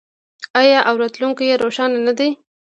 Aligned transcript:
آیا 0.59 0.79
او 0.87 0.95
راتلونکی 1.01 1.45
یې 1.49 1.55
روښانه 1.63 1.97
نه 2.07 2.13
دی؟ 2.17 2.29